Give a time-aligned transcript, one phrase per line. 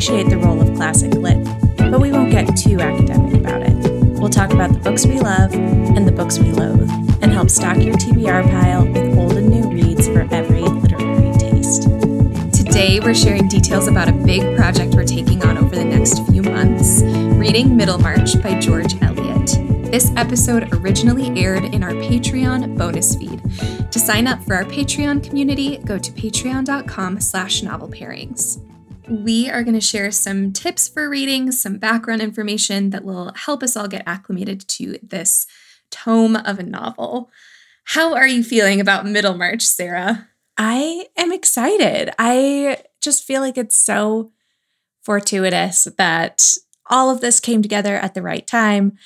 [0.00, 1.44] appreciate the role of classic lit,
[1.76, 3.74] but we won't get too academic about it.
[4.18, 6.90] We'll talk about the books we love and the books we loathe,
[7.20, 11.82] and help stock your TBR pile with old and new reads for every literary taste.
[12.56, 16.44] Today, we're sharing details about a big project we're taking on over the next few
[16.44, 17.02] months
[17.36, 19.48] reading Middlemarch by George Eliot.
[19.92, 23.42] This episode originally aired in our Patreon bonus feed.
[23.92, 28.62] To sign up for our Patreon community, go to patreon.com slash novel pairings.
[29.10, 33.60] We are going to share some tips for reading, some background information that will help
[33.64, 35.48] us all get acclimated to this
[35.90, 37.28] tome of a novel.
[37.86, 40.28] How are you feeling about Middlemarch, Sarah?
[40.56, 42.12] I am excited.
[42.20, 44.30] I just feel like it's so
[45.02, 46.46] fortuitous that
[46.88, 48.96] all of this came together at the right time.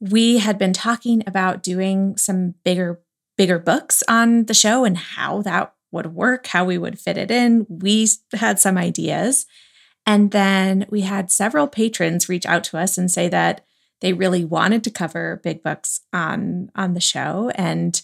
[0.00, 3.02] We had been talking about doing some bigger
[3.36, 7.30] bigger books on the show and how that would work, how we would fit it
[7.30, 7.66] in.
[7.68, 9.46] We had some ideas.
[10.06, 13.64] And then we had several patrons reach out to us and say that
[14.00, 18.02] they really wanted to cover big books on on the show and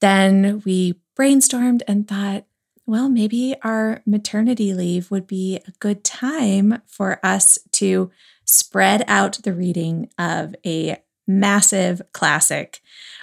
[0.00, 2.46] then we brainstormed and thought
[2.86, 8.10] well maybe our maternity leave would be a good time for us to
[8.46, 12.80] spread out the reading of a massive classic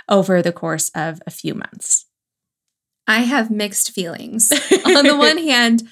[0.08, 2.06] over the course of a few months.
[3.08, 4.52] I have mixed feelings.
[4.86, 5.84] On the one hand,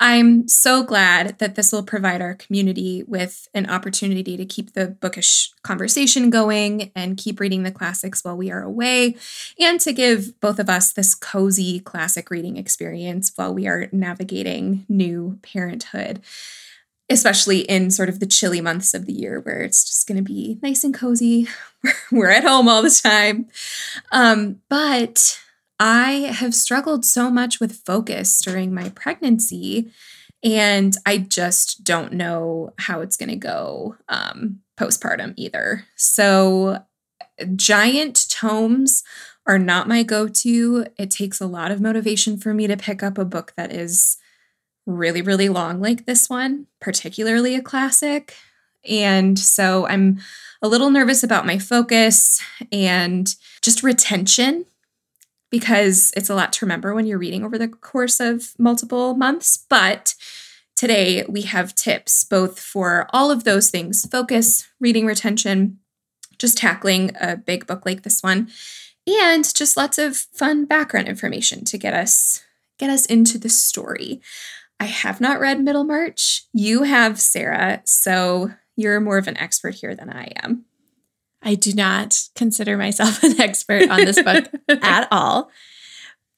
[0.00, 4.86] I'm so glad that this will provide our community with an opportunity to keep the
[4.86, 9.16] bookish conversation going and keep reading the classics while we are away,
[9.58, 14.86] and to give both of us this cozy classic reading experience while we are navigating
[14.88, 16.22] new parenthood
[17.10, 20.22] especially in sort of the chilly months of the year where it's just going to
[20.22, 21.48] be nice and cozy.
[22.12, 23.48] We're at home all the time.
[24.12, 25.40] Um, but
[25.78, 29.90] I have struggled so much with focus during my pregnancy,
[30.42, 35.84] and I just don't know how it's going to go um, postpartum either.
[35.96, 36.84] So,
[37.54, 39.04] giant tomes
[39.46, 40.86] are not my go to.
[40.98, 44.18] It takes a lot of motivation for me to pick up a book that is
[44.86, 48.34] really, really long like this one, particularly a classic.
[48.88, 50.18] And so I'm
[50.62, 52.40] a little nervous about my focus
[52.72, 54.64] and just retention
[55.50, 59.64] because it's a lot to remember when you're reading over the course of multiple months.
[59.68, 60.14] But
[60.76, 65.78] today we have tips both for all of those things focus, reading retention,
[66.38, 68.48] just tackling a big book like this one,
[69.06, 72.44] and just lots of fun background information to get us
[72.78, 74.20] get us into the story.
[74.80, 76.44] I have not read Middlemarch.
[76.52, 77.82] You have, Sarah.
[77.84, 80.64] So you're more of an expert here than I am.
[81.42, 85.50] I do not consider myself an expert on this book at all,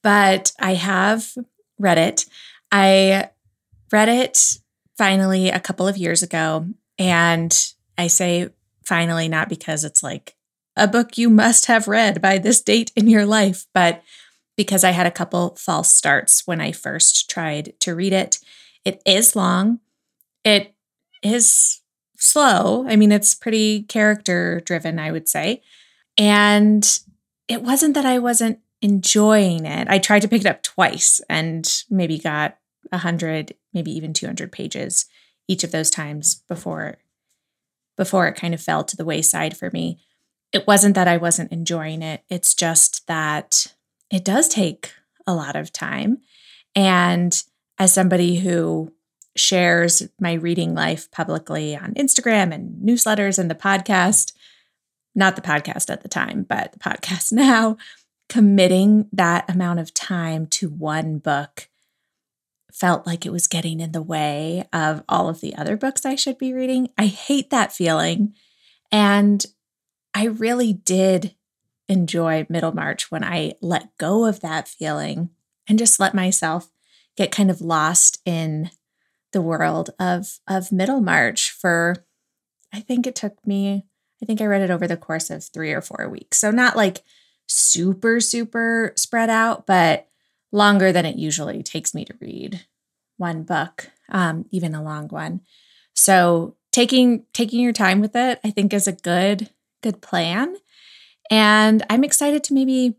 [0.02, 1.34] but I have
[1.78, 2.26] read it.
[2.70, 3.30] I
[3.90, 4.58] read it
[4.96, 6.66] finally a couple of years ago.
[6.98, 7.56] And
[7.96, 8.50] I say
[8.84, 10.36] finally, not because it's like
[10.76, 14.02] a book you must have read by this date in your life, but
[14.56, 18.38] because I had a couple false starts when I first tried to read it.
[18.84, 19.80] It is long.
[20.44, 20.74] It
[21.22, 21.79] is
[22.20, 22.86] slow.
[22.88, 25.62] I mean, it's pretty character driven, I would say.
[26.16, 26.86] And
[27.48, 29.88] it wasn't that I wasn't enjoying it.
[29.88, 32.58] I tried to pick it up twice and maybe got
[32.90, 35.06] 100, maybe even 200 pages
[35.48, 36.98] each of those times before
[37.96, 39.98] before it kind of fell to the wayside for me.
[40.52, 42.22] It wasn't that I wasn't enjoying it.
[42.30, 43.74] It's just that
[44.10, 44.92] it does take
[45.26, 46.18] a lot of time.
[46.74, 47.42] And
[47.78, 48.94] as somebody who
[49.36, 54.32] shares my reading life publicly on Instagram and newsletters and the podcast,
[55.14, 57.76] not the podcast at the time, but the podcast now,
[58.28, 61.68] committing that amount of time to one book
[62.72, 66.14] felt like it was getting in the way of all of the other books I
[66.14, 66.88] should be reading.
[66.96, 68.34] I hate that feeling.
[68.92, 69.44] And
[70.14, 71.34] I really did
[71.88, 75.30] enjoy Middlemarch when I let go of that feeling
[75.68, 76.70] and just let myself
[77.16, 78.70] get kind of lost in
[79.32, 82.04] the world of of Middlemarch for
[82.72, 83.86] I think it took me
[84.22, 86.38] I think I read it over the course of 3 or 4 weeks.
[86.38, 87.02] So not like
[87.46, 90.08] super super spread out, but
[90.52, 92.64] longer than it usually takes me to read
[93.16, 95.40] one book, um, even a long one.
[95.94, 99.50] So taking taking your time with it, I think is a good
[99.82, 100.56] good plan.
[101.30, 102.96] And I'm excited to maybe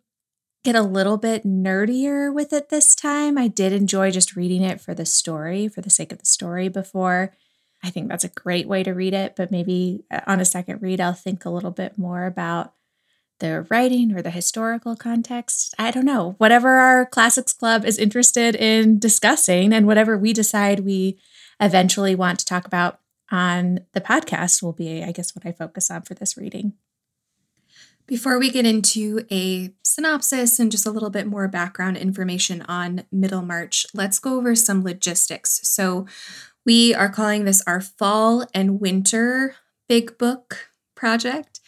[0.63, 3.37] get a little bit nerdier with it this time.
[3.37, 6.69] I did enjoy just reading it for the story, for the sake of the story
[6.69, 7.33] before.
[7.83, 10.81] I think that's a great way to read it, but maybe uh, on a second
[10.81, 12.73] read, I'll think a little bit more about
[13.39, 15.73] the writing or the historical context.
[15.79, 16.35] I don't know.
[16.37, 21.17] Whatever our classics club is interested in discussing and whatever we decide we
[21.59, 22.99] eventually want to talk about
[23.31, 26.73] on the podcast will be, I guess, what I focus on for this reading.
[28.11, 33.05] Before we get into a synopsis and just a little bit more background information on
[33.09, 35.61] Middlemarch, let's go over some logistics.
[35.63, 36.05] So,
[36.65, 39.55] we are calling this our fall and winter
[39.87, 41.61] big book project.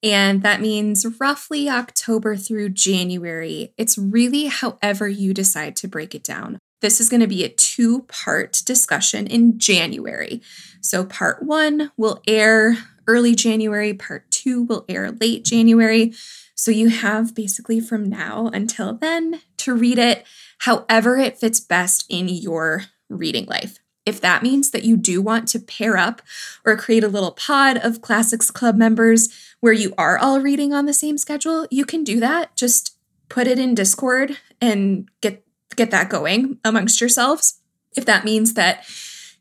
[0.00, 3.74] And that means roughly October through January.
[3.76, 6.60] It's really however you decide to break it down.
[6.82, 10.40] This is going to be a two part discussion in January.
[10.80, 12.76] So, part one will air
[13.08, 16.12] early January, part two will air late January.
[16.54, 20.26] So, you have basically from now until then to read it
[20.58, 23.78] however it fits best in your reading life.
[24.06, 26.22] If that means that you do want to pair up
[26.64, 29.28] or create a little pod of Classics Club members
[29.60, 32.56] where you are all reading on the same schedule, you can do that.
[32.56, 32.96] Just
[33.28, 35.44] put it in Discord and get
[35.76, 37.60] get that going amongst yourselves.
[37.96, 38.84] If that means that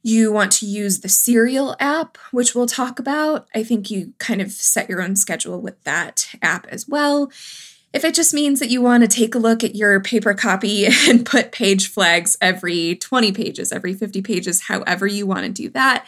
[0.02, 4.42] you want to use the Serial app, which we'll talk about, I think you kind
[4.42, 7.32] of set your own schedule with that app as well.
[7.92, 10.88] If it just means that you want to take a look at your paper copy
[11.08, 15.70] and put page flags every 20 pages, every 50 pages, however you want to do
[15.72, 16.06] that,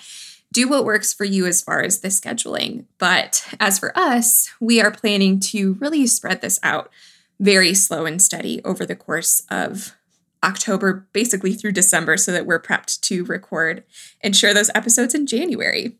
[0.53, 2.85] do what works for you as far as the scheduling.
[2.97, 6.91] But as for us, we are planning to really spread this out
[7.39, 9.95] very slow and steady over the course of
[10.43, 13.83] October, basically through December, so that we're prepped to record
[14.21, 15.95] and share those episodes in January.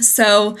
[0.00, 0.56] So,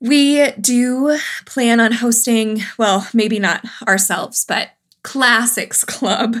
[0.00, 4.70] we do plan on hosting, well, maybe not ourselves, but
[5.02, 6.36] Classics Club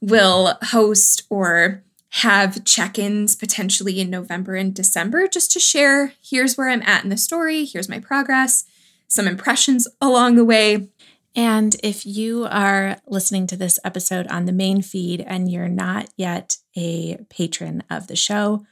[0.00, 6.56] will host or have check ins potentially in November and December just to share here's
[6.56, 8.64] where I'm at in the story, here's my progress,
[9.06, 10.88] some impressions along the way.
[11.36, 16.08] And if you are listening to this episode on the main feed and you're not
[16.16, 18.64] yet a patron of the show,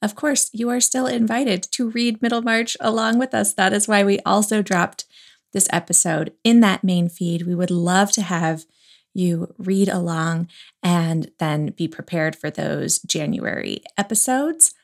[0.00, 3.52] of course, you are still invited to read Middlemarch along with us.
[3.52, 5.04] That is why we also dropped
[5.52, 7.46] this episode in that main feed.
[7.46, 8.64] We would love to have
[9.12, 10.48] you read along
[10.82, 14.74] and then be prepared for those January episodes.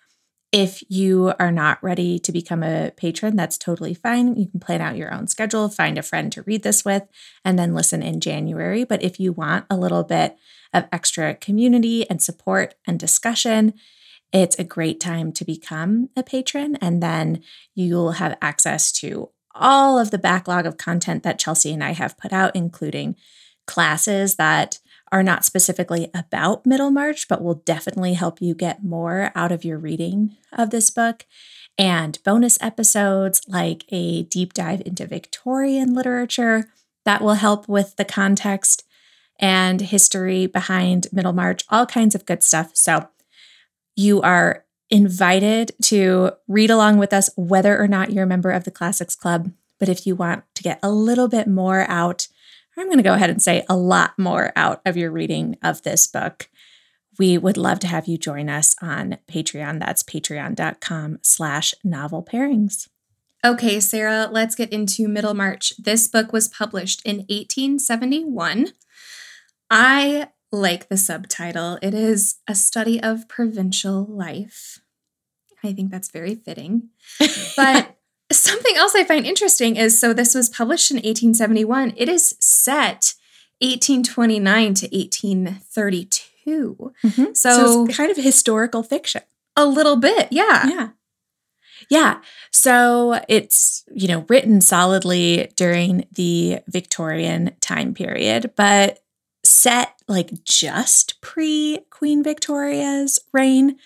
[0.52, 4.36] If you are not ready to become a patron, that's totally fine.
[4.36, 7.04] You can plan out your own schedule, find a friend to read this with,
[7.42, 8.84] and then listen in January.
[8.84, 10.36] But if you want a little bit
[10.74, 13.72] of extra community and support and discussion,
[14.30, 16.76] it's a great time to become a patron.
[16.82, 17.42] And then
[17.74, 22.18] you'll have access to all of the backlog of content that Chelsea and I have
[22.18, 23.16] put out, including
[23.66, 24.80] classes that
[25.12, 29.78] are not specifically about Middlemarch, but will definitely help you get more out of your
[29.78, 31.26] reading of this book.
[31.78, 36.64] And bonus episodes like a deep dive into Victorian literature
[37.04, 38.84] that will help with the context
[39.38, 42.70] and history behind Middlemarch, all kinds of good stuff.
[42.74, 43.08] So
[43.96, 48.64] you are invited to read along with us, whether or not you're a member of
[48.64, 49.50] the Classics Club.
[49.78, 52.28] But if you want to get a little bit more out,
[52.76, 55.82] I'm going to go ahead and say a lot more out of your reading of
[55.82, 56.48] this book,
[57.18, 59.78] we would love to have you join us on Patreon.
[59.78, 62.88] That's patreon.com slash novel pairings.
[63.44, 65.76] Okay, Sarah, let's get into Middlemarch.
[65.76, 68.68] This book was published in 1871.
[69.68, 71.78] I like the subtitle.
[71.82, 74.78] It is a study of provincial life.
[75.64, 76.90] I think that's very fitting.
[77.56, 77.96] But
[78.38, 81.94] something else I find interesting is so this was published in 1871.
[81.96, 83.14] It is set
[83.60, 86.92] 1829 to 1832.
[87.04, 87.24] Mm-hmm.
[87.34, 89.22] So, so kind of historical fiction.
[89.56, 90.66] A little bit, yeah.
[90.66, 90.88] Yeah.
[91.90, 92.20] Yeah.
[92.50, 99.00] So it's, you know, written solidly during the Victorian time period, but
[99.44, 103.76] set like just pre Queen Victoria's reign.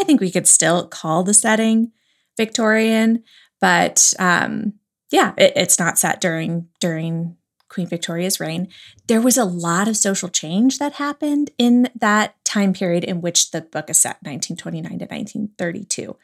[0.00, 1.92] I think we could still call the setting
[2.36, 3.22] Victorian,
[3.64, 4.74] but um,
[5.10, 7.38] yeah, it, it's not set during during
[7.70, 8.68] Queen Victoria's reign.
[9.06, 13.52] There was a lot of social change that happened in that time period in which
[13.52, 16.16] the book is set, 1929 to 1932.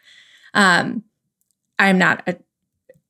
[0.53, 1.05] Um,
[1.79, 2.45] I'm not an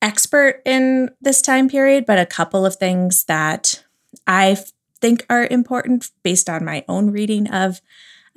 [0.00, 3.82] expert in this time period, but a couple of things that
[4.28, 4.58] I
[5.00, 7.80] think are important based on my own reading of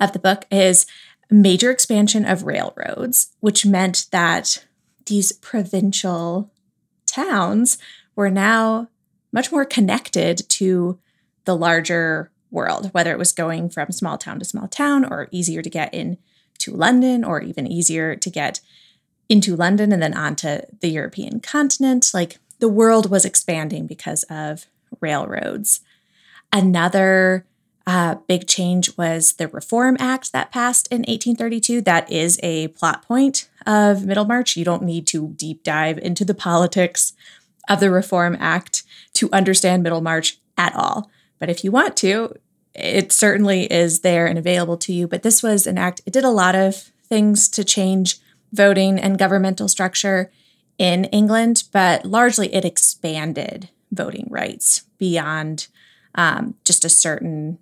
[0.00, 0.86] of the book is
[1.30, 4.64] major expansion of railroads, which meant that
[5.06, 6.50] these provincial
[7.06, 7.78] towns
[8.16, 8.88] were now
[9.32, 10.98] much more connected to
[11.44, 15.60] the larger world, whether it was going from small town to small town or easier
[15.60, 16.16] to get in
[16.58, 18.60] to London or even easier to get
[19.28, 22.10] into London and then onto the European continent.
[22.14, 24.66] Like the world was expanding because of
[25.00, 25.80] railroads.
[26.52, 27.44] Another
[27.86, 31.80] uh, big change was the Reform Act that passed in 1832.
[31.82, 34.56] That is a plot point of Middlemarch.
[34.56, 37.12] You don't need to deep dive into the politics
[37.68, 38.82] of the Reform Act
[39.14, 41.10] to understand Middlemarch at all.
[41.38, 42.34] But if you want to,
[42.74, 45.06] it certainly is there and available to you.
[45.06, 48.18] But this was an act, it did a lot of things to change
[48.52, 50.30] voting and governmental structure
[50.78, 55.68] in England, but largely it expanded voting rights beyond
[56.14, 57.58] um, just a certain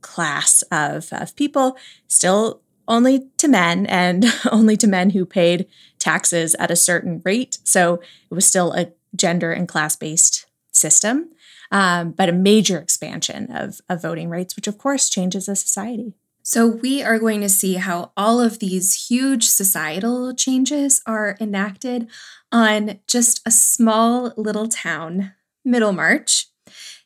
[0.00, 5.66] class of, of people, still only to men and only to men who paid
[5.98, 7.58] taxes at a certain rate.
[7.64, 7.94] So
[8.30, 11.30] it was still a gender and class based system,
[11.70, 16.14] um, but a major expansion of, of voting rights, which of course changes a society.
[16.42, 22.08] So, we are going to see how all of these huge societal changes are enacted
[22.50, 25.32] on just a small little town,
[25.66, 26.46] Middlemarch.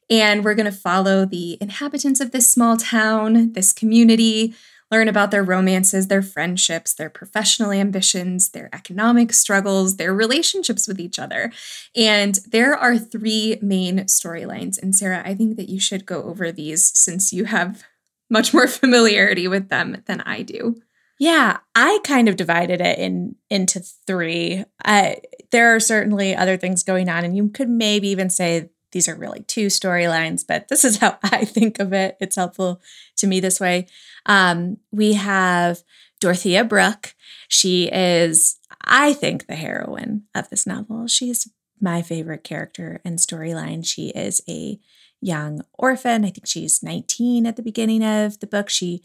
[0.08, 4.54] And we're going to follow the inhabitants of this small town, this community,
[4.90, 11.00] learn about their romances, their friendships, their professional ambitions, their economic struggles, their relationships with
[11.00, 11.52] each other.
[11.96, 14.80] And there are three main storylines.
[14.80, 17.84] And Sarah, I think that you should go over these since you have
[18.30, 20.80] much more familiarity with them than I do.
[21.18, 24.64] Yeah, I kind of divided it in into three.
[24.84, 25.12] Uh,
[25.52, 29.14] there are certainly other things going on, and you could maybe even say these are
[29.14, 32.16] really two storylines, but this is how I think of it.
[32.20, 32.80] It's helpful
[33.24, 33.86] to me this way.
[34.26, 35.82] Um, we have
[36.20, 37.14] Dorothea Brooke.
[37.48, 41.06] She is, I think, the heroine of this novel.
[41.06, 41.50] She's
[41.80, 43.84] my favorite character and storyline.
[43.84, 44.78] She is a
[45.20, 46.24] young orphan.
[46.24, 48.68] I think she's 19 at the beginning of the book.
[48.68, 49.02] She,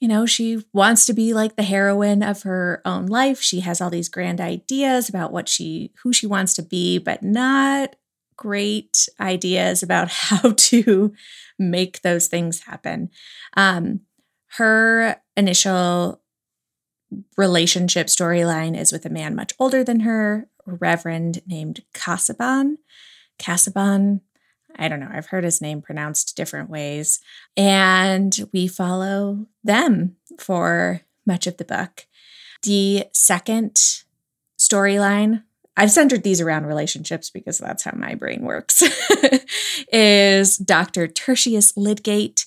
[0.00, 3.40] you know, she wants to be like the heroine of her own life.
[3.40, 7.22] She has all these grand ideas about what she who she wants to be, but
[7.22, 7.94] not
[8.36, 11.12] great ideas about how to
[11.58, 13.10] make those things happen.
[13.56, 14.00] Um,
[14.56, 16.20] her initial
[17.36, 22.78] relationship storyline is with a man much older than her, Reverend named Casaubon.
[23.38, 24.20] Casaubon,
[24.76, 27.20] I don't know, I've heard his name pronounced different ways.
[27.56, 32.06] And we follow them for much of the book.
[32.62, 33.74] The second
[34.58, 35.42] storyline
[35.76, 38.82] I've centered these around relationships because that's how my brain works,
[39.92, 41.08] is Dr.
[41.08, 42.46] Tertius Lydgate.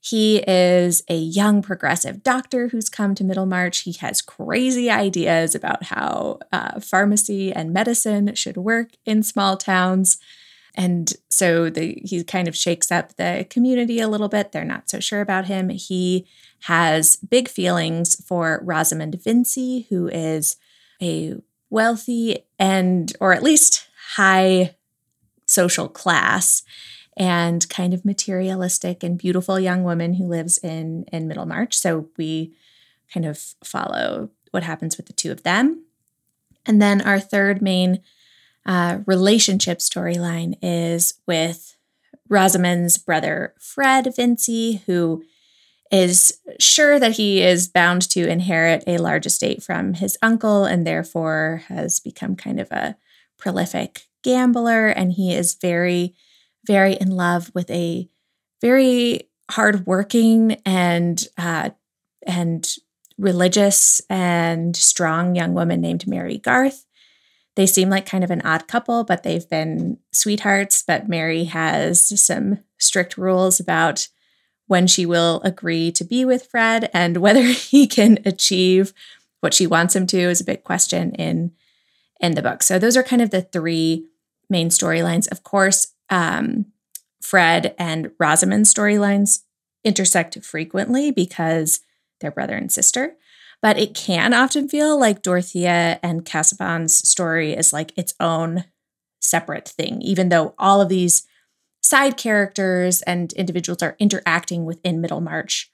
[0.00, 3.80] He is a young progressive doctor who's come to Middlemarch.
[3.80, 10.18] He has crazy ideas about how uh, pharmacy and medicine should work in small towns.
[10.76, 14.52] And so the, he kind of shakes up the community a little bit.
[14.52, 15.70] They're not so sure about him.
[15.70, 16.26] He
[16.60, 20.56] has big feelings for Rosamond Vincy, who is
[21.02, 21.36] a
[21.70, 24.74] wealthy and, or at least high
[25.46, 26.62] social class
[27.16, 31.74] and kind of materialistic and beautiful young woman who lives in in Middlemarch.
[31.76, 32.52] So we
[33.12, 35.84] kind of follow what happens with the two of them.
[36.66, 38.02] And then our third main
[38.66, 41.76] uh, relationship storyline is with
[42.28, 45.22] Rosamond's brother, Fred Vincy, who
[45.90, 50.86] is sure that he is bound to inherit a large estate from his uncle and
[50.86, 52.96] therefore has become kind of a
[53.38, 54.88] prolific gambler.
[54.88, 56.14] And he is very,
[56.66, 58.08] very in love with a
[58.60, 61.70] very hardworking and uh,
[62.26, 62.68] and
[63.18, 66.84] religious and strong young woman named Mary Garth.
[67.54, 70.84] They seem like kind of an odd couple, but they've been sweethearts.
[70.86, 74.08] But Mary has some strict rules about
[74.66, 78.92] when she will agree to be with Fred and whether he can achieve
[79.40, 81.52] what she wants him to is a big question in
[82.20, 82.62] in the book.
[82.62, 84.06] So those are kind of the three
[84.48, 85.30] main storylines.
[85.30, 86.66] Of course, um,
[87.20, 89.40] Fred and Rosamond's storylines
[89.84, 91.80] intersect frequently because
[92.20, 93.16] they're brother and sister.
[93.60, 98.64] But it can often feel like Dorothea and Casaubon's story is like its own
[99.20, 101.26] separate thing, even though all of these
[101.86, 105.70] side characters and individuals are interacting within Middlemarch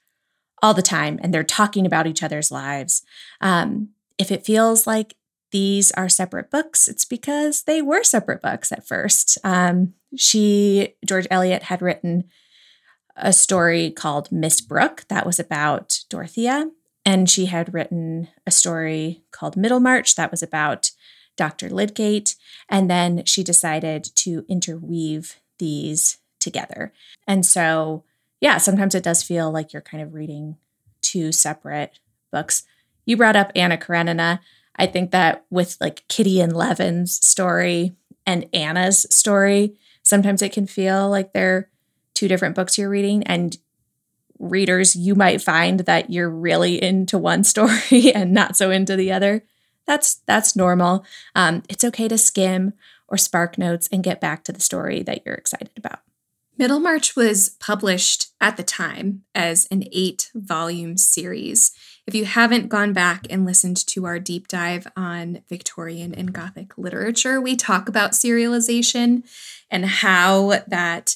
[0.61, 3.03] all the time and they're talking about each other's lives.
[3.41, 5.15] Um, if it feels like
[5.51, 9.37] these are separate books, it's because they were separate books at first.
[9.43, 12.25] Um, she, George Eliot, had written
[13.15, 16.71] a story called Miss Brooke that was about Dorothea.
[17.05, 20.91] And she had written a story called Middlemarch that was about
[21.35, 21.69] Dr.
[21.69, 22.35] Lydgate.
[22.69, 26.91] And then she decided to interweave these together.
[27.25, 28.03] And so,
[28.41, 30.57] yeah, sometimes it does feel like you're kind of reading
[31.01, 31.99] two separate
[32.31, 32.63] books.
[33.05, 34.41] You brought up Anna Karenina.
[34.75, 40.67] I think that with like Kitty and Levin's story, and Anna's story, sometimes it can
[40.67, 41.69] feel like they're
[42.13, 43.23] two different books you're reading.
[43.23, 43.57] And
[44.39, 49.11] readers, you might find that you're really into one story and not so into the
[49.11, 49.43] other.
[49.85, 51.05] That's that's normal.
[51.35, 52.73] Um, it's okay to skim
[53.07, 55.99] or spark notes and get back to the story that you're excited about.
[56.57, 61.71] Middlemarch was published at the time as an eight volume series.
[62.05, 66.77] If you haven't gone back and listened to our deep dive on Victorian and Gothic
[66.77, 69.23] literature, we talk about serialization
[69.71, 71.15] and how that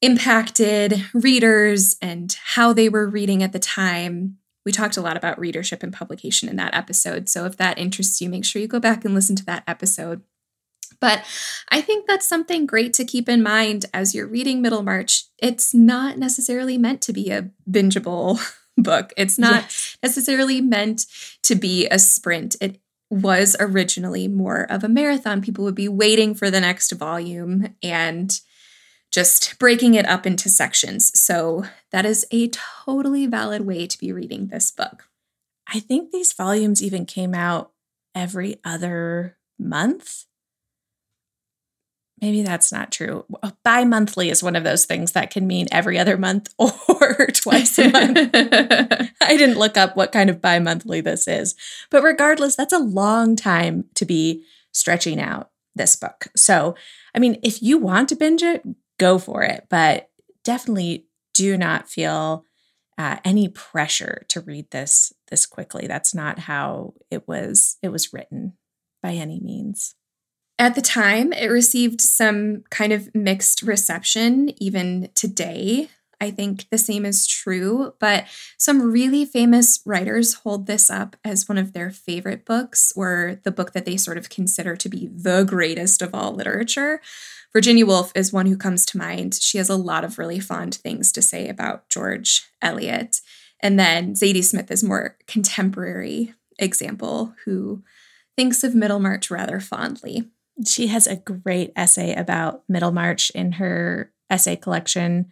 [0.00, 4.38] impacted readers and how they were reading at the time.
[4.64, 7.28] We talked a lot about readership and publication in that episode.
[7.28, 10.22] So if that interests you, make sure you go back and listen to that episode.
[11.02, 11.24] But
[11.68, 15.24] I think that's something great to keep in mind as you're reading Middlemarch.
[15.36, 18.40] It's not necessarily meant to be a bingeable
[18.78, 19.98] book, it's not yes.
[20.00, 21.06] necessarily meant
[21.42, 22.54] to be a sprint.
[22.60, 22.80] It
[23.10, 25.42] was originally more of a marathon.
[25.42, 28.40] People would be waiting for the next volume and
[29.10, 31.18] just breaking it up into sections.
[31.20, 35.08] So that is a totally valid way to be reading this book.
[35.66, 37.72] I think these volumes even came out
[38.14, 40.24] every other month.
[42.22, 43.24] Maybe that's not true.
[43.64, 47.76] Bi monthly is one of those things that can mean every other month or twice
[47.80, 48.30] a month.
[49.20, 51.56] I didn't look up what kind of bi monthly this is.
[51.90, 56.28] But regardless, that's a long time to be stretching out this book.
[56.36, 56.76] So,
[57.12, 58.62] I mean, if you want to binge it,
[58.98, 59.66] go for it.
[59.68, 60.08] But
[60.44, 62.44] definitely do not feel
[62.98, 65.88] uh, any pressure to read this this quickly.
[65.88, 68.52] That's not how it was it was written
[69.02, 69.96] by any means.
[70.62, 75.88] At the time, it received some kind of mixed reception even today.
[76.20, 78.26] I think the same is true, but
[78.58, 83.50] some really famous writers hold this up as one of their favorite books or the
[83.50, 87.00] book that they sort of consider to be the greatest of all literature.
[87.52, 89.34] Virginia Woolf is one who comes to mind.
[89.34, 93.16] She has a lot of really fond things to say about George Eliot.
[93.58, 97.82] And then Zadie Smith is more contemporary example who
[98.36, 100.30] thinks of Middlemarch rather fondly.
[100.66, 105.30] She has a great essay about Middlemarch in her essay collection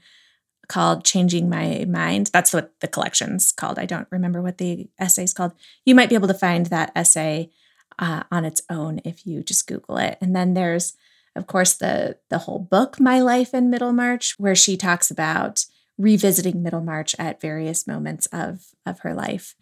[0.69, 2.31] called Changing My Mind.
[2.33, 3.79] That's what the collection's called.
[3.79, 5.53] I don't remember what the essay's called.
[5.85, 7.51] You might be able to find that essay
[7.99, 10.17] uh, on its own if you just Google it.
[10.21, 10.97] And then there's
[11.37, 15.65] of course, the the whole book, My Life in Middlemarch, where she talks about
[15.97, 19.55] revisiting Middlemarch at various moments of of her life.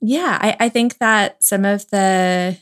[0.00, 2.58] Yeah, I, I think that some of the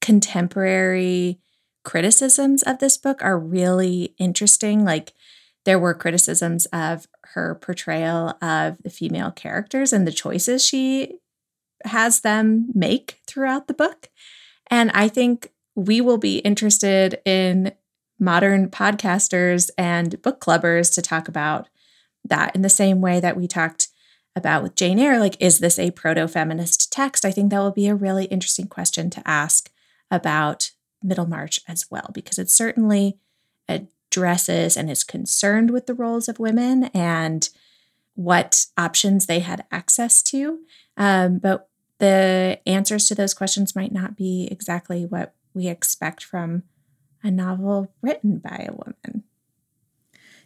[0.00, 1.40] contemporary
[1.84, 4.84] criticisms of this book are really interesting.
[4.84, 5.12] Like
[5.64, 11.18] there were criticisms of her portrayal of the female characters and the choices she
[11.84, 14.08] has them make throughout the book.
[14.70, 17.72] And I think we will be interested in
[18.18, 21.68] modern podcasters and book clubbers to talk about
[22.24, 23.88] that in the same way that we talked
[24.36, 25.18] about with Jane Eyre.
[25.18, 27.24] Like, is this a proto feminist text?
[27.24, 29.70] I think that will be a really interesting question to ask
[30.10, 30.70] about
[31.04, 33.18] Middlemarch as well, because it certainly
[33.68, 37.48] addresses and is concerned with the roles of women and
[38.14, 40.60] what options they had access to.
[40.96, 46.64] Um, but the answers to those questions might not be exactly what we expect from
[47.22, 49.24] a novel written by a woman.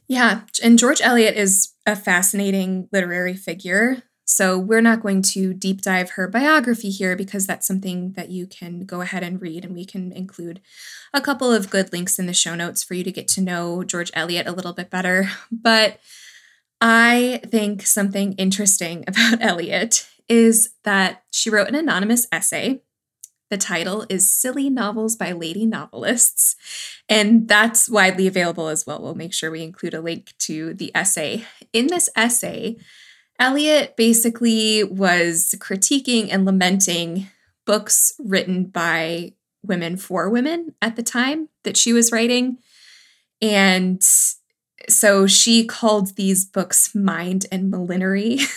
[0.06, 4.02] Yeah, and George Eliot is a fascinating literary figure.
[4.30, 8.46] So we're not going to deep dive her biography here because that's something that you
[8.46, 10.60] can go ahead and read, and we can include
[11.14, 13.82] a couple of good links in the show notes for you to get to know
[13.82, 15.30] George Eliot a little bit better.
[15.50, 15.98] But
[16.78, 22.82] I think something interesting about Eliot is that she wrote an anonymous essay
[23.50, 26.54] the title is Silly Novels by Lady Novelists,
[27.08, 29.00] and that's widely available as well.
[29.00, 31.46] We'll make sure we include a link to the essay.
[31.72, 32.76] In this essay,
[33.38, 37.28] Eliot basically was critiquing and lamenting
[37.66, 42.58] books written by women for women at the time that she was writing.
[43.40, 44.02] And
[44.88, 48.40] so she called these books mind and millinery.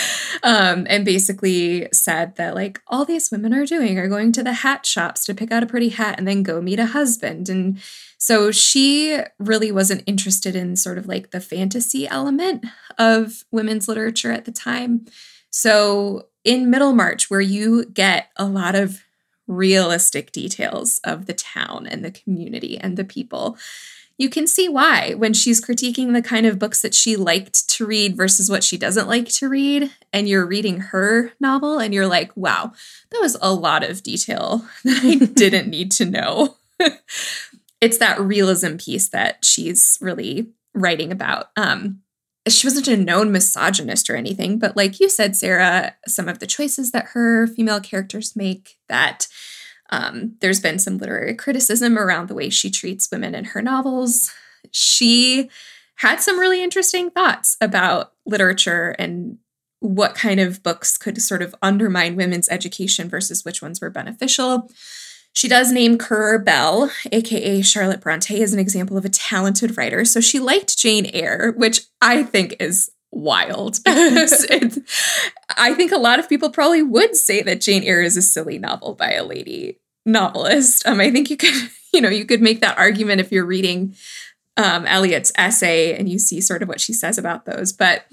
[0.42, 4.52] um, and basically said that like all these women are doing are going to the
[4.52, 7.48] hat shops to pick out a pretty hat and then go meet a husband.
[7.48, 7.80] And
[8.18, 12.64] so she really wasn't interested in sort of like the fantasy element
[12.98, 15.06] of women's literature at the time.
[15.50, 19.02] So in Middlemarch, where you get a lot of
[19.46, 23.58] realistic details of the town and the community and the people
[24.22, 27.84] you can see why when she's critiquing the kind of books that she liked to
[27.84, 29.90] read versus what she doesn't like to read.
[30.12, 32.72] And you're reading her novel and you're like, wow,
[33.10, 36.56] that was a lot of detail that I didn't need to know.
[37.80, 41.46] it's that realism piece that she's really writing about.
[41.56, 42.02] Um,
[42.48, 46.46] she wasn't a known misogynist or anything, but like you said, Sarah, some of the
[46.46, 49.26] choices that her female characters make, that
[49.92, 54.32] um, there's been some literary criticism around the way she treats women in her novels.
[54.70, 55.50] She
[55.96, 59.36] had some really interesting thoughts about literature and
[59.80, 64.70] what kind of books could sort of undermine women's education versus which ones were beneficial.
[65.34, 70.06] She does name Currer Bell, aka Charlotte Bronte, as an example of a talented writer.
[70.06, 73.78] So she liked Jane Eyre, which I think is wild.
[73.86, 78.58] I think a lot of people probably would say that Jane Eyre is a silly
[78.58, 80.86] novel by a lady novelist.
[80.86, 81.54] Um, I think you could,
[81.92, 83.94] you know, you could make that argument if you're reading
[84.56, 87.72] um, Eliot's essay and you see sort of what she says about those.
[87.72, 88.04] But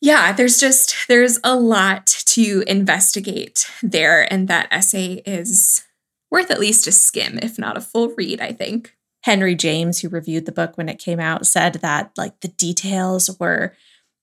[0.00, 5.84] yeah, there's just there's a lot to investigate there, and that essay is
[6.30, 8.94] worth at least a skim, if not a full read, I think.
[9.24, 13.38] Henry James, who reviewed the book when it came out, said that like the details
[13.38, 13.74] were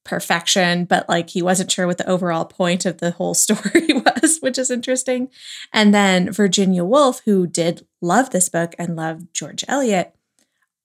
[0.08, 4.39] perfection, but like he wasn't sure what the overall point of the whole story was,
[4.39, 5.30] which is interesting.
[5.72, 10.15] And then Virginia Woolf, who did love this book and loved George Eliot,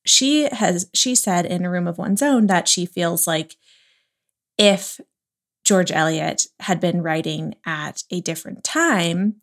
[0.04, 3.56] she has she said in a room of one's own that she feels like
[4.58, 5.00] if
[5.64, 9.36] George Eliot had been writing at a different time,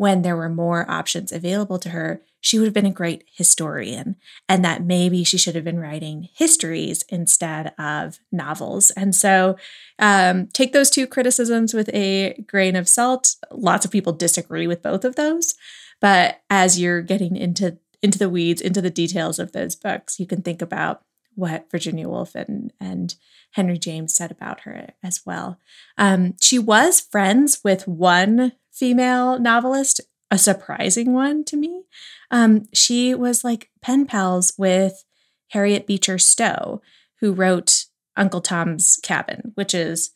[0.00, 4.16] when there were more options available to her, she would have been a great historian,
[4.48, 8.90] and that maybe she should have been writing histories instead of novels.
[8.92, 9.58] And so,
[9.98, 13.36] um, take those two criticisms with a grain of salt.
[13.50, 15.52] Lots of people disagree with both of those,
[16.00, 20.26] but as you're getting into into the weeds, into the details of those books, you
[20.26, 21.02] can think about
[21.34, 23.16] what Virginia Woolf and and
[23.50, 25.58] Henry James said about her as well.
[25.98, 31.84] Um, she was friends with one female novelist, a surprising one to me.
[32.30, 35.04] Um, she was like pen pals with
[35.48, 36.80] Harriet Beecher Stowe,
[37.20, 40.12] who wrote Uncle Tom's Cabin, which is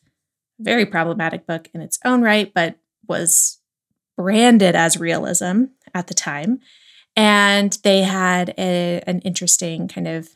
[0.59, 2.75] a very problematic book in its own right, but
[3.07, 3.59] was
[4.17, 6.59] branded as realism at the time.
[7.15, 10.29] And they had a, an interesting kind of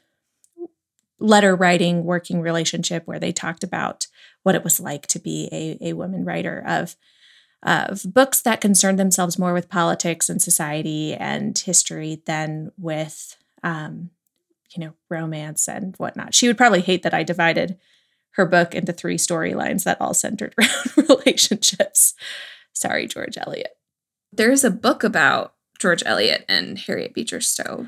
[1.20, 4.08] letter writing working relationship where they talked about
[4.44, 6.96] what it was like to be a, a woman writer of
[7.64, 14.10] of books that concern themselves more with politics and society and history than with, um,
[14.76, 16.34] you know, romance and whatnot.
[16.34, 17.78] She would probably hate that I divided
[18.32, 22.14] her book into three storylines that all centered around relationships.
[22.72, 23.76] Sorry, George Eliot.
[24.32, 27.88] There's a book about George Eliot and Harriet Beecher Stowe.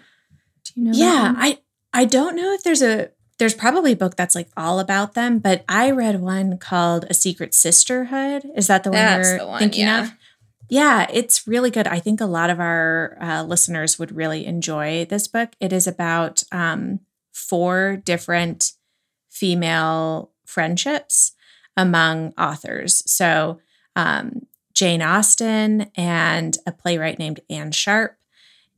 [0.65, 0.91] Do you know?
[0.93, 1.59] Yeah, I
[1.93, 5.39] I don't know if there's a there's probably a book that's like all about them,
[5.39, 8.45] but I read one called A Secret Sisterhood.
[8.55, 10.03] Is that the one that's you're the one, thinking yeah.
[10.03, 10.11] of?
[10.69, 11.87] Yeah, it's really good.
[11.87, 15.53] I think a lot of our uh, listeners would really enjoy this book.
[15.59, 16.99] It is about um,
[17.33, 18.73] four different
[19.31, 21.31] female friendships
[21.75, 23.01] among authors.
[23.11, 23.59] So,
[23.95, 28.17] um, Jane Austen and a playwright named Anne Sharp,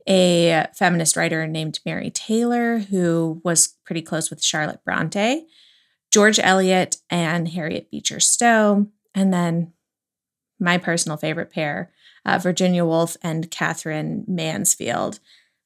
[0.08, 5.46] a feminist writer named Mary Taylor, who was pretty close with Charlotte Bronte,
[6.12, 9.72] George Eliot, and Harriet Beecher Stowe, and then
[10.60, 11.92] my personal favorite pair,
[12.24, 15.20] uh, Virginia Woolf and Katherine Mansfield.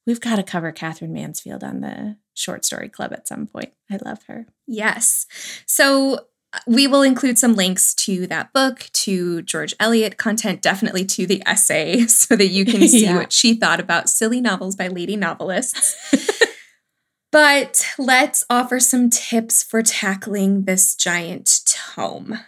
[0.07, 3.73] We've got to cover Katherine Mansfield on the short story club at some point.
[3.91, 4.47] I love her.
[4.65, 5.27] Yes.
[5.65, 6.25] So
[6.65, 11.43] we will include some links to that book, to George Eliot content, definitely to the
[11.45, 13.15] essay, so that you can see yeah.
[13.15, 15.95] what she thought about silly novels by lady novelists.
[17.31, 22.39] but let's offer some tips for tackling this giant tome.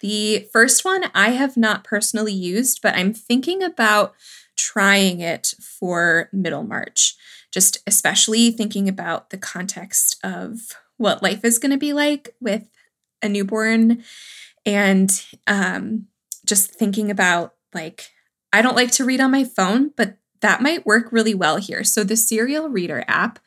[0.00, 4.14] The first one I have not personally used, but I'm thinking about
[4.56, 7.14] trying it for Middlemarch,
[7.52, 10.60] just especially thinking about the context of
[10.96, 12.68] what life is going to be like with
[13.24, 14.04] a newborn
[14.64, 16.06] and um,
[16.46, 18.10] just thinking about like
[18.52, 21.82] i don't like to read on my phone but that might work really well here.
[21.82, 23.38] So the serial reader app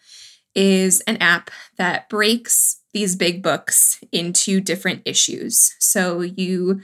[0.55, 5.75] is an app that breaks these big books into different issues.
[5.77, 6.81] So you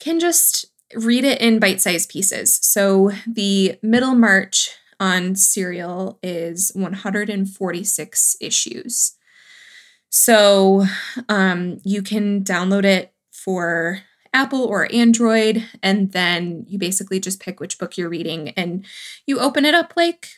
[0.00, 0.64] can just
[0.94, 2.58] read it in bite-sized pieces.
[2.62, 9.18] So the Middlemarch on serial is 146 issues
[10.14, 10.84] so
[11.30, 14.00] um, you can download it for
[14.34, 18.84] Apple or Android, and then you basically just pick which book you're reading and
[19.26, 20.28] you open it up like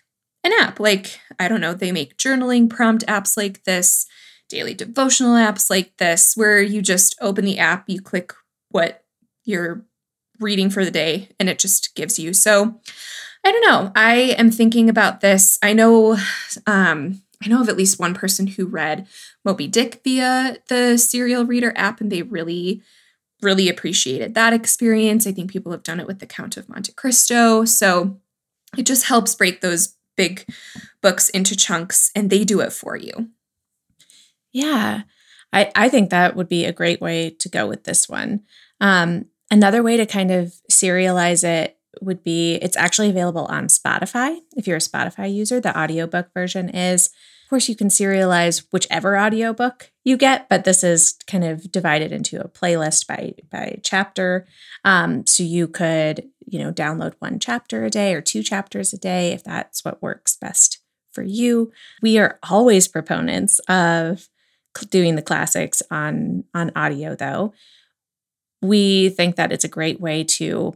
[0.45, 0.79] an app.
[0.79, 4.07] Like, I don't know, they make journaling prompt apps like this,
[4.49, 8.33] daily devotional apps like this, where you just open the app, you click
[8.71, 9.03] what
[9.45, 9.85] you're
[10.39, 12.33] reading for the day, and it just gives you.
[12.33, 12.81] So
[13.45, 13.91] I don't know.
[13.97, 15.59] I am thinking about this.
[15.63, 16.17] I know
[16.69, 19.07] um I know of at least one person who read
[19.45, 22.83] Moby Dick via the serial reader app and they really
[23.43, 25.27] really appreciated that experience.
[25.27, 27.65] I think people have done it with The Count of Monte Cristo.
[27.65, 28.19] So
[28.77, 30.49] it just helps break those big
[31.03, 33.29] books into chunks and they do it for you.
[34.53, 35.03] Yeah.
[35.53, 38.43] I, I think that would be a great way to go with this one.
[38.81, 44.39] Um, another way to kind of serialize it would be it's actually available on Spotify.
[44.57, 47.11] If you're a Spotify user, the audiobook version is.
[47.55, 52.41] Course, you can serialize whichever audiobook you get, but this is kind of divided into
[52.41, 54.45] a playlist by by chapter.
[54.85, 58.99] Um, so you could, you know, download one chapter a day or two chapters a
[58.99, 60.81] day if that's what works best
[61.13, 61.71] for you.
[62.03, 64.29] We are always proponents of
[64.91, 67.53] doing the classics on on audio though.
[68.63, 70.75] We think that it's a great way to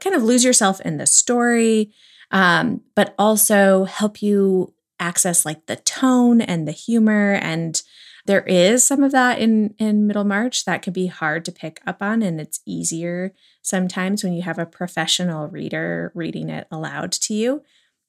[0.00, 1.94] kind of lose yourself in the story,
[2.30, 7.82] um, but also help you access like the tone and the humor and
[8.26, 12.02] there is some of that in in Middlemarch that can be hard to pick up
[12.02, 17.34] on and it's easier sometimes when you have a professional reader reading it aloud to
[17.34, 17.62] you.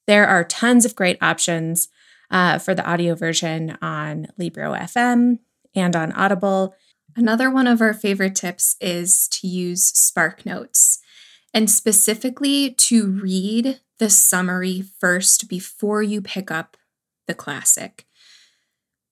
[0.06, 1.88] There are tons of great options
[2.30, 5.38] uh, for the audio version on Libro FM
[5.74, 6.74] and on Audible.
[7.14, 11.00] Another one of our favorite tips is to use Spark Notes
[11.52, 16.76] and specifically to read the summary first before you pick up
[17.26, 18.06] the classic.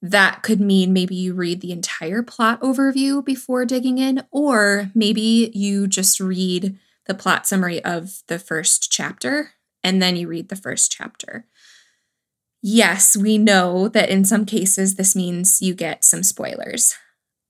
[0.02, 5.50] That could mean maybe you read the entire plot overview before digging in, or maybe
[5.54, 10.56] you just read the plot summary of the first chapter and then you read the
[10.56, 11.46] first chapter.
[12.62, 16.94] Yes, we know that in some cases this means you get some spoilers.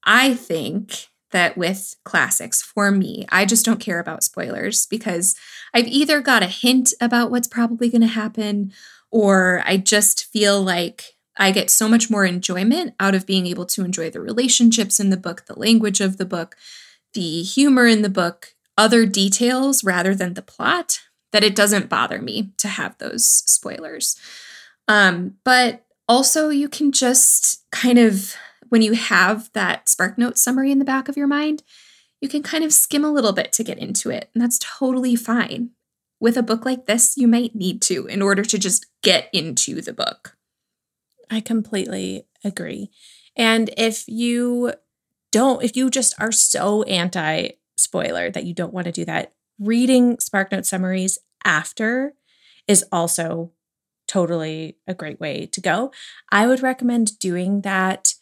[0.05, 5.35] I think that with classics, for me, I just don't care about spoilers because
[5.75, 8.73] I've either got a hint about what's probably going to happen,
[9.11, 13.66] or I just feel like I get so much more enjoyment out of being able
[13.66, 16.55] to enjoy the relationships in the book, the language of the book,
[17.14, 21.01] the humor in the book, other details rather than the plot,
[21.33, 24.16] that it doesn't bother me to have those spoilers.
[24.87, 28.37] Um, but also, you can just kind of
[28.68, 31.62] when you have that SparkNote summary in the back of your mind,
[32.20, 35.16] you can kind of skim a little bit to get into it, and that's totally
[35.16, 35.70] fine.
[36.20, 39.81] With a book like this, you might need to in order to just get into
[39.81, 40.37] the book.
[41.31, 42.90] I completely agree.
[43.37, 44.72] And if you
[45.33, 49.33] don't, if you just are so anti spoiler that you don't want to do that,
[49.59, 52.14] reading SparkNote summaries after
[52.66, 53.53] is also
[54.07, 55.92] totally a great way to go.
[56.31, 58.14] I would recommend doing that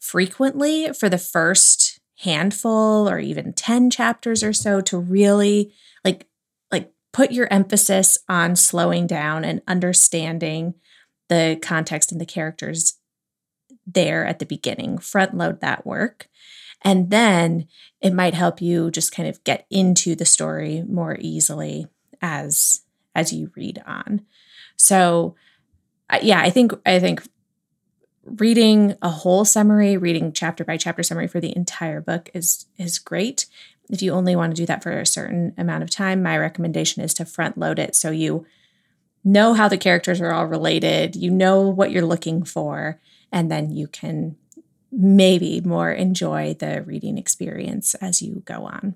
[0.00, 5.72] frequently for the first handful or even 10 chapters or so to really
[6.04, 6.26] like
[6.70, 10.74] like put your emphasis on slowing down and understanding
[11.28, 12.98] the context and the characters
[13.86, 14.98] there at the beginning.
[14.98, 16.28] Front load that work.
[16.82, 17.66] And then
[18.00, 21.86] it might help you just kind of get into the story more easily
[22.20, 22.82] as
[23.14, 24.22] as you read on.
[24.76, 25.34] So
[26.22, 27.22] yeah i think i think
[28.36, 32.98] reading a whole summary, reading chapter by chapter summary for the entire book is is
[32.98, 33.46] great.
[33.90, 37.02] If you only want to do that for a certain amount of time, my recommendation
[37.02, 38.46] is to front load it so you
[39.24, 43.00] know how the characters are all related, you know what you're looking for,
[43.32, 44.36] and then you can
[44.90, 48.94] maybe more enjoy the reading experience as you go on.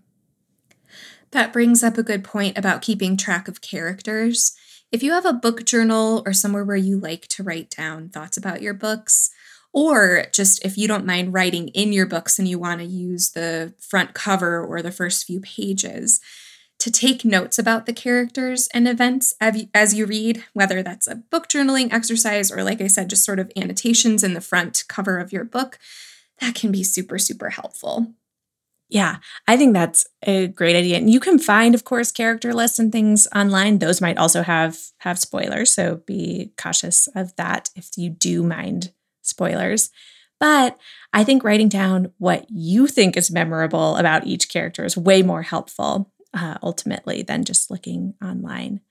[1.33, 4.55] That brings up a good point about keeping track of characters.
[4.93, 8.37] If you have a book journal or somewhere where you like to write down thoughts
[8.37, 9.31] about your books,
[9.73, 13.31] or just if you don't mind writing in your books and you want to use
[13.31, 16.21] the front cover or the first few pages
[16.79, 21.49] to take notes about the characters and events as you read, whether that's a book
[21.49, 25.33] journaling exercise or, like I said, just sort of annotations in the front cover of
[25.33, 25.79] your book,
[26.41, 28.13] that can be super, super helpful.
[28.93, 29.17] Yeah,
[29.49, 30.99] I think that's a great idea.
[30.99, 33.79] And you can find, of course, character lists and things online.
[33.79, 38.93] Those might also have have spoilers, so be cautious of that if you do mind
[39.23, 39.89] spoilers.
[40.39, 40.77] But
[41.15, 45.41] I think writing down what you think is memorable about each character is way more
[45.41, 48.83] helpful uh, ultimately than just looking online.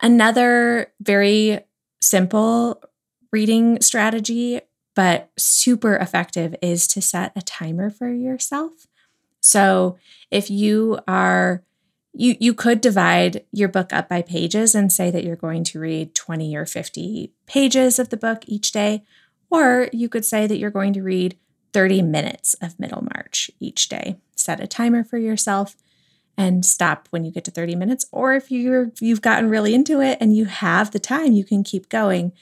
[0.00, 1.60] Another very
[2.00, 2.82] simple
[3.30, 4.60] reading strategy
[4.94, 8.86] but super effective is to set a timer for yourself.
[9.40, 9.96] So
[10.30, 11.62] if you are
[12.14, 15.80] you you could divide your book up by pages and say that you're going to
[15.80, 19.02] read 20 or 50 pages of the book each day
[19.50, 21.38] or you could say that you're going to read
[21.72, 24.16] 30 minutes of Middlemarch each day.
[24.36, 25.76] Set a timer for yourself
[26.36, 28.06] and stop when you get to 30 minutes.
[28.10, 31.62] Or if you're you've gotten really into it and you have the time, you can
[31.62, 32.32] keep going.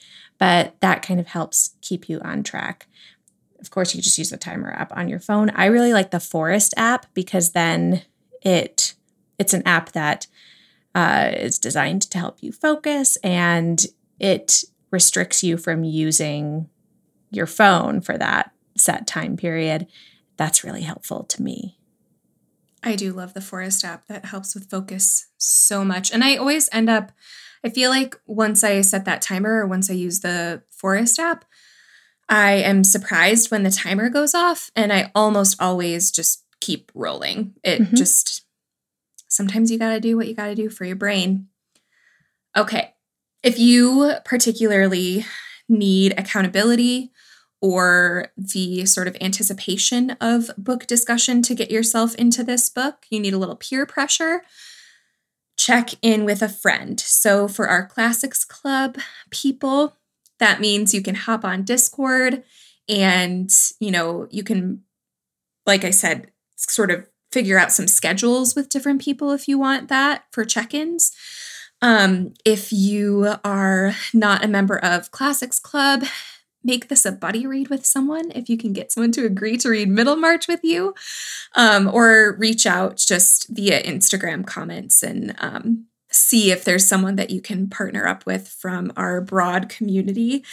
[0.41, 2.87] But that kind of helps keep you on track.
[3.59, 5.51] Of course, you just use the timer app on your phone.
[5.51, 8.01] I really like the Forest app because then
[8.41, 8.95] it
[9.37, 10.25] it's an app that
[10.95, 13.85] uh, is designed to help you focus and
[14.19, 16.67] it restricts you from using
[17.29, 19.85] your phone for that set time period.
[20.37, 21.77] That's really helpful to me.
[22.83, 24.07] I do love the Forest app.
[24.07, 26.11] That helps with focus so much.
[26.11, 27.11] And I always end up,
[27.63, 31.45] I feel like once I set that timer or once I use the Forest app,
[32.27, 37.53] I am surprised when the timer goes off and I almost always just keep rolling.
[37.63, 37.95] It mm-hmm.
[37.95, 38.45] just,
[39.27, 41.47] sometimes you got to do what you got to do for your brain.
[42.55, 42.93] Okay.
[43.43, 45.25] If you particularly
[45.67, 47.11] need accountability
[47.61, 53.19] or the sort of anticipation of book discussion to get yourself into this book, you
[53.19, 54.41] need a little peer pressure.
[55.61, 56.99] Check in with a friend.
[56.99, 58.97] So, for our Classics Club
[59.29, 59.95] people,
[60.39, 62.41] that means you can hop on Discord
[62.89, 63.47] and,
[63.79, 64.81] you know, you can,
[65.67, 69.87] like I said, sort of figure out some schedules with different people if you want
[69.89, 71.11] that for check ins.
[71.79, 76.05] Um, if you are not a member of Classics Club,
[76.63, 79.69] make this a buddy read with someone if you can get someone to agree to
[79.69, 80.93] read Middlemarch with you,
[81.55, 87.29] um, or reach out just via Instagram comments and um, see if there's someone that
[87.29, 90.43] you can partner up with from our broad community.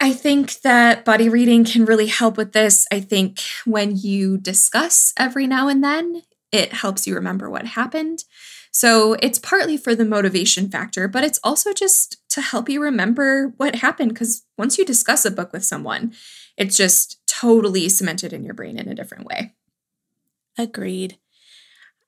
[0.00, 2.86] I think that buddy reading can really help with this.
[2.90, 8.24] I think when you discuss every now and then, it helps you remember what happened.
[8.72, 13.52] So it's partly for the motivation factor, but it's also just to help you remember
[13.58, 14.12] what happened.
[14.14, 16.12] Because once you discuss a book with someone,
[16.56, 19.54] it's just totally cemented in your brain in a different way.
[20.58, 21.18] Agreed.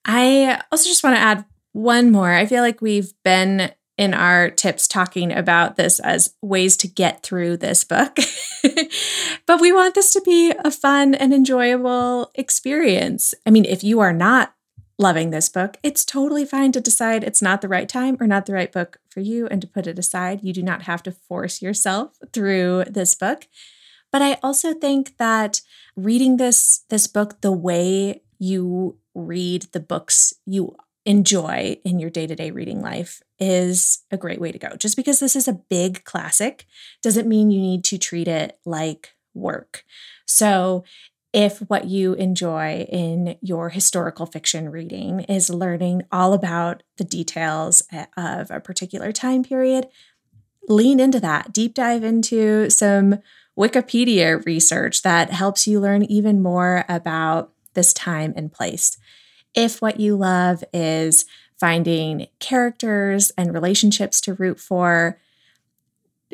[0.04, 2.32] I also just want to add one more.
[2.32, 7.22] I feel like we've been in our tips talking about this as ways to get
[7.22, 8.16] through this book.
[9.46, 13.34] but we want this to be a fun and enjoyable experience.
[13.46, 14.53] I mean, if you are not
[14.98, 18.46] loving this book, it's totally fine to decide it's not the right time or not
[18.46, 20.40] the right book for you and to put it aside.
[20.42, 23.46] You do not have to force yourself through this book.
[24.12, 25.60] But I also think that
[25.96, 32.50] reading this this book the way you read the books you enjoy in your day-to-day
[32.50, 34.70] reading life is a great way to go.
[34.76, 36.66] Just because this is a big classic
[37.02, 39.84] doesn't mean you need to treat it like work.
[40.26, 40.84] So,
[41.34, 47.82] if what you enjoy in your historical fiction reading is learning all about the details
[48.16, 49.88] of a particular time period,
[50.68, 51.52] lean into that.
[51.52, 53.18] Deep dive into some
[53.58, 58.96] Wikipedia research that helps you learn even more about this time and place.
[59.56, 61.26] If what you love is
[61.58, 65.20] finding characters and relationships to root for,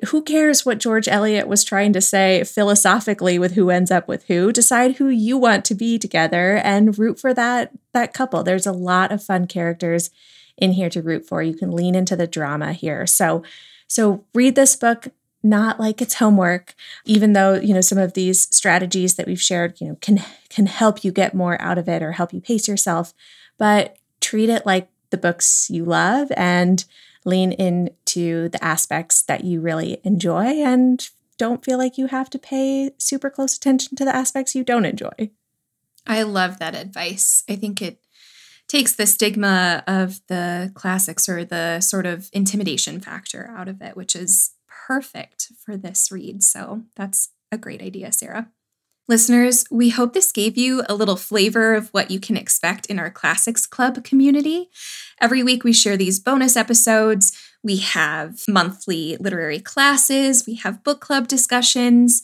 [0.08, 4.24] who cares what George Eliot was trying to say philosophically with who ends up with
[4.24, 4.52] who?
[4.52, 8.42] Decide who you want to be together and root for that that couple.
[8.42, 10.10] There's a lot of fun characters
[10.56, 11.42] in here to root for.
[11.42, 13.06] You can lean into the drama here.
[13.06, 13.42] So
[13.88, 15.08] so read this book
[15.42, 16.74] not like it's homework
[17.06, 20.66] even though you know some of these strategies that we've shared you know can can
[20.66, 23.14] help you get more out of it or help you pace yourself
[23.56, 26.84] but treat it like the books you love and
[27.24, 32.38] lean into the aspects that you really enjoy and don't feel like you have to
[32.38, 35.30] pay super close attention to the aspects you don't enjoy.
[36.06, 37.44] I love that advice.
[37.48, 38.02] I think it
[38.68, 43.96] takes the stigma of the classics or the sort of intimidation factor out of it,
[43.96, 44.52] which is
[44.87, 46.42] perfect for this read.
[46.42, 48.48] So that's a great idea, Sarah.
[49.11, 53.01] Listeners, we hope this gave you a little flavor of what you can expect in
[53.01, 54.70] our Classics Club community.
[55.20, 57.37] Every week, we share these bonus episodes.
[57.61, 62.23] We have monthly literary classes, we have book club discussions,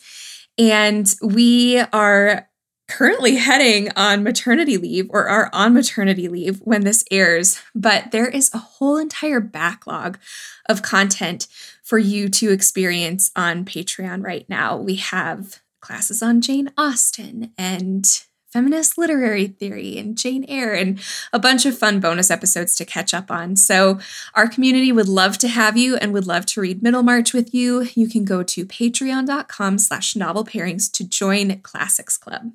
[0.57, 2.49] and we are
[2.87, 8.29] currently heading on maternity leave or are on maternity leave when this airs, but there
[8.29, 10.21] is a whole entire backlog
[10.69, 11.49] of content
[11.83, 14.77] for you to experience on Patreon right now.
[14.77, 18.05] We have classes on Jane Austen and
[18.49, 20.99] feminist literary theory and Jane Eyre and
[21.33, 23.55] a bunch of fun bonus episodes to catch up on.
[23.55, 24.01] So
[24.35, 27.87] our community would love to have you and would love to read Middlemarch with you.
[27.95, 32.53] You can go to patreon.com slash novel pairings to join Classics Club.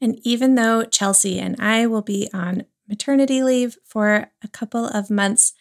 [0.00, 5.10] And even though Chelsea and I will be on maternity leave for a couple of
[5.10, 5.54] months,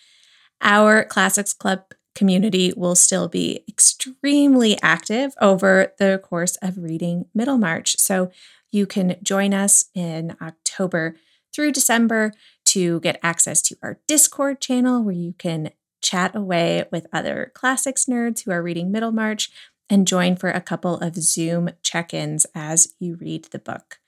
[0.62, 7.98] our Classics Club community will still be extremely active over the course of reading Middlemarch.
[7.98, 8.30] So
[8.74, 11.16] you can join us in October
[11.56, 12.34] through December
[12.66, 18.06] to get access to our Discord channel where you can chat away with other classics
[18.06, 19.50] nerds who are reading Middlemarch
[19.90, 24.00] and join for a couple of Zoom check ins as you read the book.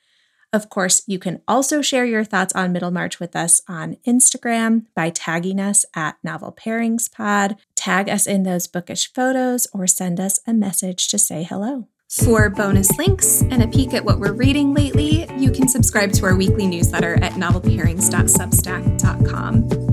[0.53, 5.09] Of course, you can also share your thoughts on Middlemarch with us on Instagram by
[5.09, 7.55] tagging us at Novel Pairings Pod.
[7.81, 11.87] Tag us in those bookish photos or send us a message to say hello.
[12.11, 16.27] For bonus links and a peek at what we're reading lately, you can subscribe to
[16.27, 19.90] our weekly newsletter at novelpairings.substack.com.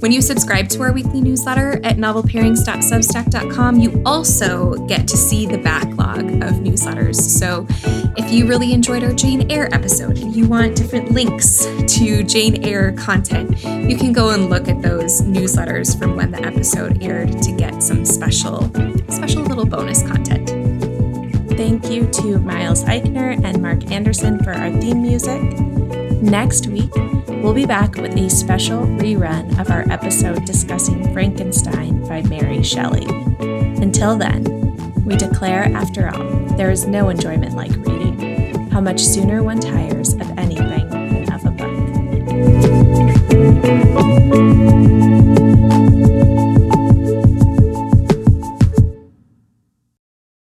[0.00, 5.58] When you subscribe to our weekly newsletter at novelpairings.substack.com, you also get to see the
[5.58, 7.16] backlog of newsletters.
[7.16, 7.66] So
[8.16, 12.64] if you really enjoyed our Jane Eyre episode and you want different links to Jane
[12.64, 17.42] Eyre content, you can go and look at those newsletters from when the episode aired
[17.42, 18.72] to get some special,
[19.10, 20.48] special little bonus content.
[21.58, 25.42] Thank you to Miles Eichner and Mark Anderson for our theme music.
[26.22, 26.94] Next week,
[27.42, 33.06] we'll be back with a special rerun of our episode discussing Frankenstein by Mary Shelley.
[33.82, 34.44] Until then,
[35.04, 40.12] we declare, after all, there is no enjoyment like reading, how much sooner one tires
[40.12, 41.70] of anything than of a book.